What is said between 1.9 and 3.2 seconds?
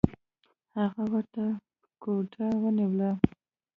ګوته ونیوله